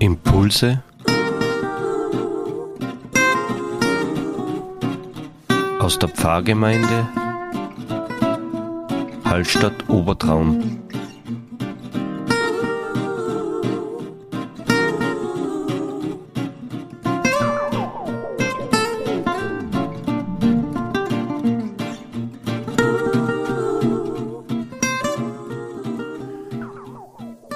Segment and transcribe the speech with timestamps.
[0.00, 0.82] Impulse
[5.78, 7.06] aus der Pfarrgemeinde
[9.24, 10.80] Hallstatt Obertraum.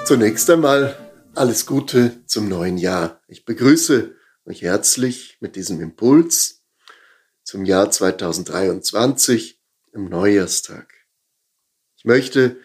[0.05, 1.04] Zunächst einmal
[1.37, 3.21] alles Gute zum neuen Jahr.
[3.27, 6.63] Ich begrüße euch herzlich mit diesem Impuls
[7.43, 9.61] zum Jahr 2023
[9.91, 10.93] im Neujahrstag.
[11.97, 12.61] Ich möchte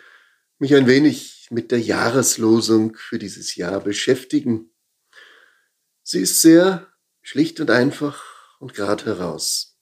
[0.59, 4.71] mich ein wenig mit der Jahreslosung für dieses Jahr beschäftigen.
[6.05, 8.23] Sie ist sehr schlicht und einfach
[8.60, 9.79] und gerade heraus.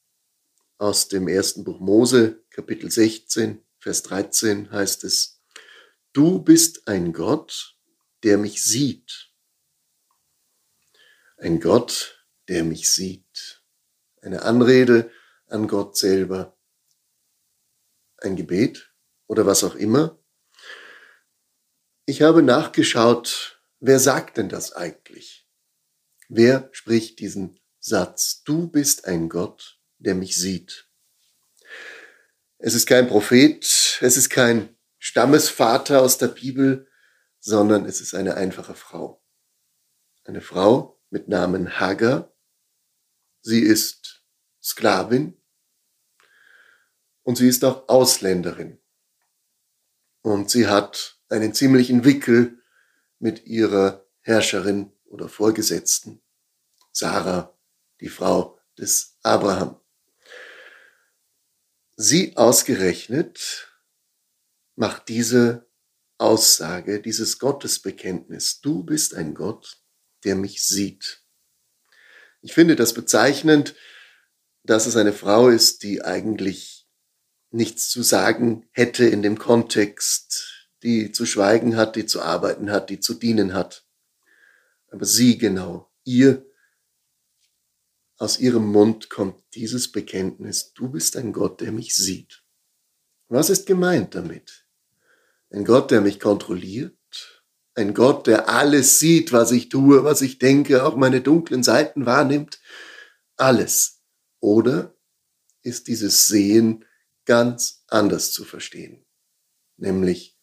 [0.78, 5.42] Aus dem ersten Buch Mose, Kapitel 16, Vers 13 heißt es,
[6.14, 7.77] Du bist ein Gott,
[8.22, 9.30] der mich sieht.
[11.36, 13.62] Ein Gott, der mich sieht.
[14.22, 15.10] Eine Anrede
[15.46, 16.56] an Gott selber.
[18.18, 18.92] Ein Gebet
[19.26, 20.18] oder was auch immer.
[22.06, 25.46] Ich habe nachgeschaut, wer sagt denn das eigentlich?
[26.28, 28.42] Wer spricht diesen Satz?
[28.44, 30.88] Du bist ein Gott, der mich sieht.
[32.58, 36.87] Es ist kein Prophet, es ist kein Stammesvater aus der Bibel,
[37.40, 39.22] sondern es ist eine einfache Frau.
[40.24, 42.32] Eine Frau mit Namen Hagar.
[43.40, 44.24] Sie ist
[44.62, 45.40] Sklavin
[47.22, 48.80] und sie ist auch Ausländerin.
[50.22, 52.62] Und sie hat einen ziemlichen Wickel
[53.18, 56.20] mit ihrer Herrscherin oder Vorgesetzten,
[56.92, 57.56] Sarah,
[58.00, 59.80] die Frau des Abraham.
[61.96, 63.68] Sie ausgerechnet
[64.76, 65.67] macht diese
[66.18, 69.80] Aussage, dieses Gottesbekenntnis, du bist ein Gott,
[70.24, 71.22] der mich sieht.
[72.40, 73.74] Ich finde das bezeichnend,
[74.64, 76.88] dass es eine Frau ist, die eigentlich
[77.50, 82.90] nichts zu sagen hätte in dem Kontext, die zu schweigen hat, die zu arbeiten hat,
[82.90, 83.86] die zu dienen hat.
[84.90, 86.44] Aber sie genau, ihr,
[88.16, 92.42] aus ihrem Mund kommt dieses Bekenntnis, du bist ein Gott, der mich sieht.
[93.28, 94.67] Was ist gemeint damit?
[95.50, 96.94] Ein Gott, der mich kontrolliert.
[97.74, 102.06] Ein Gott, der alles sieht, was ich tue, was ich denke, auch meine dunklen Seiten
[102.06, 102.60] wahrnimmt.
[103.36, 104.02] Alles.
[104.40, 104.96] Oder
[105.62, 106.84] ist dieses Sehen
[107.24, 109.06] ganz anders zu verstehen?
[109.76, 110.38] Nämlich,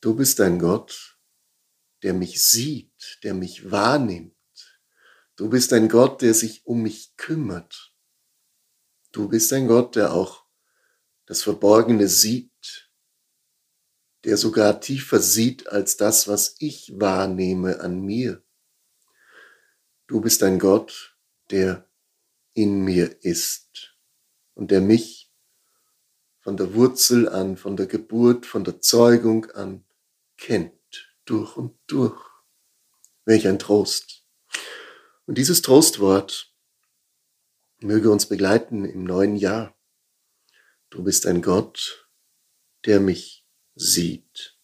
[0.00, 1.18] du bist ein Gott,
[2.02, 4.34] der mich sieht, der mich wahrnimmt.
[5.36, 7.94] Du bist ein Gott, der sich um mich kümmert.
[9.12, 10.44] Du bist ein Gott, der auch
[11.26, 12.49] das Verborgene sieht
[14.24, 18.42] der sogar tiefer sieht als das, was ich wahrnehme an mir.
[20.06, 21.16] Du bist ein Gott,
[21.50, 21.88] der
[22.52, 23.96] in mir ist
[24.54, 25.32] und der mich
[26.40, 29.84] von der Wurzel an, von der Geburt, von der Zeugung an
[30.36, 32.20] kennt, durch und durch.
[33.24, 34.24] Welch ein Trost.
[35.26, 36.52] Und dieses Trostwort
[37.80, 39.76] möge uns begleiten im neuen Jahr.
[40.88, 42.08] Du bist ein Gott,
[42.84, 43.39] der mich
[43.74, 44.56] sieht.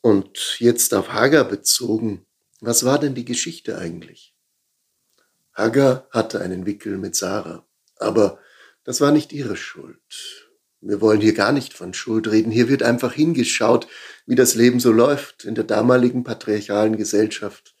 [0.00, 2.26] Und jetzt auf Hagar bezogen,
[2.60, 4.34] was war denn die Geschichte eigentlich?
[5.52, 7.66] Hagar hatte einen Wickel mit Sarah,
[7.96, 8.38] aber
[8.84, 10.46] das war nicht ihre Schuld.
[10.80, 12.52] Wir wollen hier gar nicht von Schuld reden.
[12.52, 13.88] Hier wird einfach hingeschaut,
[14.26, 17.74] wie das Leben so läuft in der damaligen patriarchalen Gesellschaft.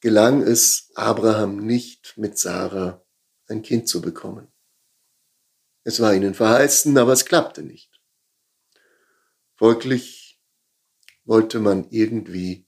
[0.00, 3.04] Gelang es Abraham nicht, mit Sarah
[3.46, 4.53] ein Kind zu bekommen.
[5.84, 8.00] Es war ihnen verheißen, aber es klappte nicht.
[9.54, 10.40] Folglich
[11.24, 12.66] wollte man irgendwie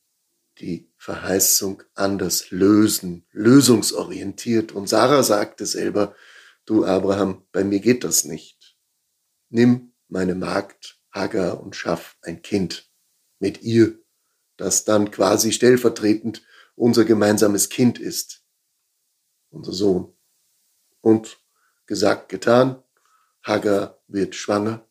[0.59, 4.73] die Verheißung anders lösen, lösungsorientiert.
[4.73, 6.15] Und Sarah sagte selber,
[6.65, 8.77] du Abraham, bei mir geht das nicht.
[9.49, 12.91] Nimm meine Magd Hagar und schaff ein Kind
[13.39, 13.99] mit ihr,
[14.57, 16.43] das dann quasi stellvertretend
[16.75, 18.45] unser gemeinsames Kind ist,
[19.51, 20.15] unser Sohn.
[21.01, 21.41] Und
[21.87, 22.83] gesagt, getan,
[23.47, 24.89] Hagar wird schwanger.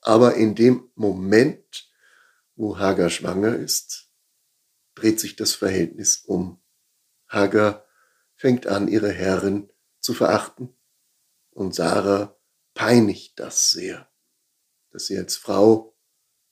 [0.00, 1.90] Aber in dem Moment,
[2.54, 4.08] wo Hagar schwanger ist,
[4.94, 6.62] dreht sich das Verhältnis um.
[7.26, 7.84] Hagar
[8.36, 9.68] fängt an, ihre Herrin
[9.98, 10.76] zu verachten
[11.50, 12.38] und Sarah
[12.74, 14.08] peinigt das sehr,
[14.90, 15.96] dass sie als Frau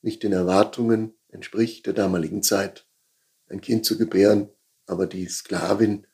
[0.03, 2.89] nicht den Erwartungen entspricht der damaligen Zeit,
[3.49, 4.51] ein Kind zu gebären,
[4.87, 6.07] aber die Sklavin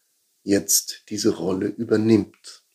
[0.42, 2.65] jetzt diese Rolle übernimmt.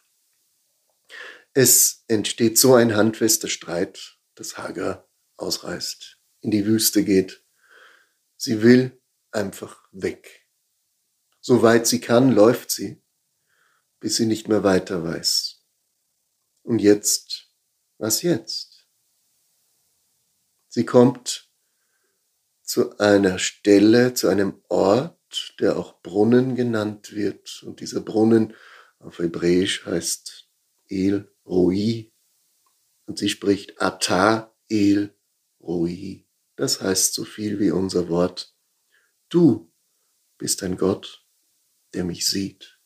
[1.53, 5.07] Es entsteht so ein handfester Streit, dass Hagar
[5.37, 7.43] ausreißt, in die Wüste geht,
[8.43, 8.99] Sie will
[9.29, 10.47] einfach weg.
[11.41, 12.99] Soweit sie kann, läuft sie,
[13.99, 15.63] bis sie nicht mehr weiter weiß.
[16.63, 17.51] Und jetzt,
[17.99, 18.87] was jetzt?
[20.69, 21.51] Sie kommt
[22.63, 27.61] zu einer Stelle, zu einem Ort, der auch Brunnen genannt wird.
[27.61, 28.55] Und dieser Brunnen
[28.97, 30.40] auf Hebräisch heißt
[30.91, 32.11] El Roi.
[33.05, 35.15] Und sie spricht Ata El
[35.59, 36.25] Roi.
[36.55, 38.55] Das heißt so viel wie unser Wort.
[39.29, 39.71] Du
[40.37, 41.25] bist ein Gott,
[41.93, 42.79] der mich sieht.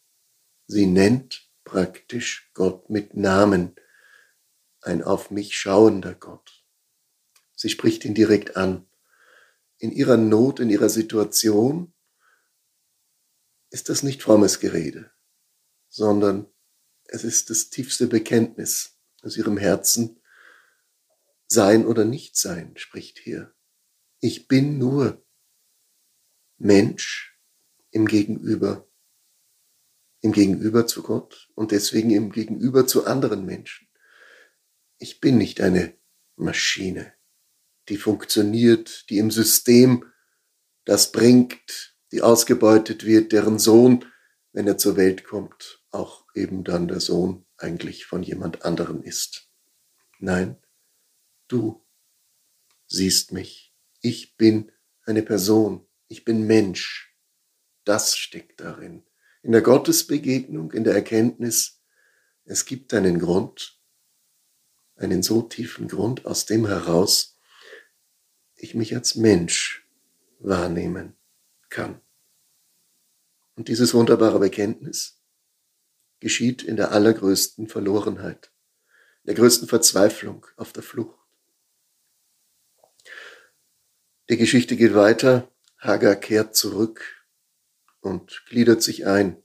[0.68, 3.76] Sie nennt praktisch Gott mit Namen,
[4.82, 6.64] ein auf mich schauender Gott.
[7.56, 8.88] Sie spricht ihn direkt an.
[9.78, 11.94] In ihrer Not, in ihrer Situation
[13.72, 15.12] ist das nicht frommes Gerede,
[15.90, 16.48] sondern
[17.08, 20.22] es ist das tiefste Bekenntnis aus ihrem Herzen.
[21.48, 23.54] Sein oder nicht sein spricht hier.
[24.20, 25.24] Ich bin nur
[26.58, 27.40] Mensch
[27.92, 28.90] im Gegenüber,
[30.22, 33.88] im Gegenüber zu Gott und deswegen im Gegenüber zu anderen Menschen.
[34.98, 35.96] Ich bin nicht eine
[36.36, 37.14] Maschine,
[37.90, 40.12] die funktioniert, die im System
[40.86, 44.06] das bringt, die ausgebeutet wird, deren Sohn,
[44.54, 49.50] wenn er zur Welt kommt, auch eben dann der Sohn eigentlich von jemand anderem ist.
[50.20, 50.58] Nein,
[51.48, 51.84] du
[52.88, 53.74] siehst mich.
[54.02, 54.72] Ich bin
[55.06, 55.88] eine Person.
[56.08, 57.16] Ich bin Mensch.
[57.84, 59.04] Das steckt darin.
[59.42, 61.82] In der Gottesbegegnung, in der Erkenntnis,
[62.46, 63.80] es gibt einen Grund,
[64.96, 67.38] einen so tiefen Grund, aus dem heraus
[68.56, 69.88] ich mich als Mensch
[70.40, 71.16] wahrnehmen
[71.70, 72.02] kann.
[73.56, 75.15] Und dieses wunderbare Bekenntnis
[76.20, 78.52] geschieht in der allergrößten Verlorenheit,
[79.24, 81.18] der größten Verzweiflung auf der Flucht.
[84.30, 85.52] Die Geschichte geht weiter.
[85.78, 87.28] Hagar kehrt zurück
[88.00, 89.44] und gliedert sich ein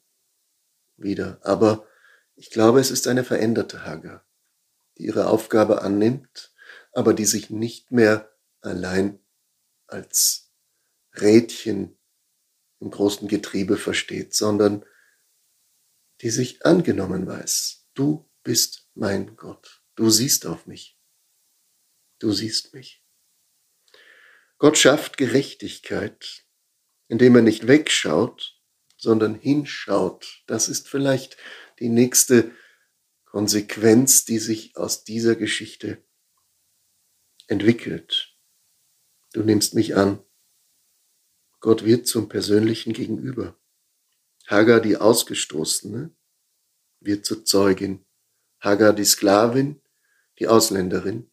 [0.96, 1.38] wieder.
[1.42, 1.86] Aber
[2.34, 4.24] ich glaube, es ist eine veränderte Hagar,
[4.96, 6.54] die ihre Aufgabe annimmt,
[6.92, 8.32] aber die sich nicht mehr
[8.62, 9.18] allein
[9.86, 10.50] als
[11.14, 11.98] Rädchen
[12.78, 14.84] im großen Getriebe versteht, sondern
[16.20, 17.88] die sich angenommen weiß.
[17.94, 19.82] Du bist mein Gott.
[19.94, 20.98] Du siehst auf mich.
[22.18, 23.04] Du siehst mich.
[24.58, 26.44] Gott schafft Gerechtigkeit,
[27.08, 28.60] indem er nicht wegschaut,
[28.96, 30.42] sondern hinschaut.
[30.46, 31.38] Das ist vielleicht
[31.78, 32.50] die nächste
[33.24, 36.04] Konsequenz, die sich aus dieser Geschichte
[37.46, 38.36] entwickelt.
[39.32, 40.22] Du nimmst mich an.
[41.60, 43.59] Gott wird zum persönlichen Gegenüber.
[44.50, 46.10] Hagar, die Ausgestoßene,
[46.98, 48.04] wird zur Zeugin.
[48.58, 49.80] Hagar, die Sklavin,
[50.40, 51.30] die Ausländerin,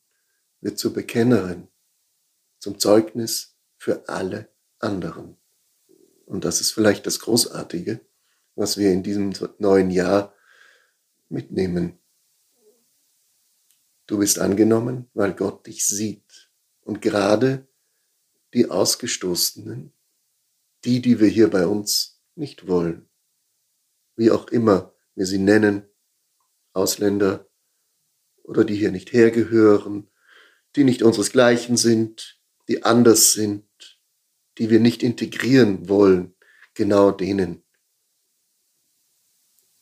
[0.61, 1.67] wird zur Bekennerin,
[2.59, 5.35] zum Zeugnis für alle anderen.
[6.27, 8.01] Und das ist vielleicht das Großartige,
[8.53, 10.35] was wir in diesem neuen Jahr
[11.27, 11.97] mitnehmen.
[14.05, 16.51] Du bist angenommen, weil Gott dich sieht.
[16.81, 17.67] Und gerade
[18.53, 19.91] die Ausgestoßenen,
[20.85, 23.10] die, die wir hier bei uns nicht wollen,
[24.16, 25.88] wie auch immer wir sie nennen,
[26.74, 27.50] Ausländer
[28.44, 30.10] oder die hier nicht hergehören,
[30.75, 33.65] die nicht unseresgleichen sind, die anders sind,
[34.58, 36.36] die wir nicht integrieren wollen,
[36.74, 37.63] genau denen.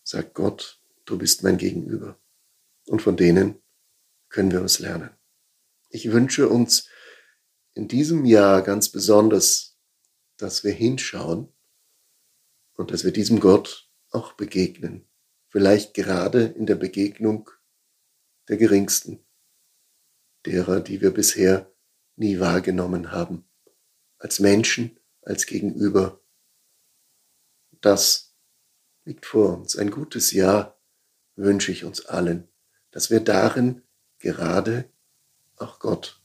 [0.03, 2.19] Sagt Gott, du bist mein Gegenüber.
[2.87, 3.61] Und von denen
[4.29, 5.09] können wir uns lernen.
[5.89, 6.87] Ich wünsche uns
[7.73, 9.77] in diesem Jahr ganz besonders,
[10.37, 11.54] dass wir hinschauen
[12.75, 15.07] und dass wir diesem Gott auch begegnen.
[15.49, 17.49] Vielleicht gerade in der Begegnung
[18.47, 19.25] der geringsten,
[20.45, 21.71] derer, die wir bisher
[22.15, 23.45] nie wahrgenommen haben,
[24.17, 26.21] als Menschen, als Gegenüber.
[27.81, 28.35] Das
[29.03, 29.75] liegt vor uns.
[29.75, 30.79] Ein gutes Jahr
[31.35, 32.47] wünsche ich uns allen,
[32.91, 33.81] dass wir darin
[34.19, 34.89] gerade
[35.57, 36.21] auch Gott,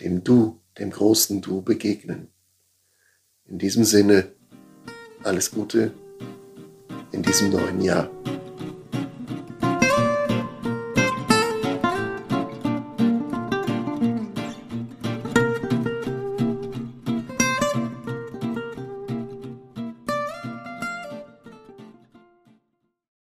[0.00, 2.32] dem Du, dem großen Du begegnen.
[3.44, 4.34] In diesem Sinne,
[5.22, 5.92] alles Gute
[7.12, 8.08] in diesem neuen Jahr.